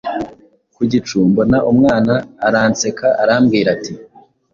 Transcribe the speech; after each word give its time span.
Ku 0.75 0.81
gicu 0.91 1.17
mbona 1.31 1.57
Umwana 1.71 2.13
Aranseka 2.47 3.07
arambwira 3.21 3.67
ati: 3.75 3.93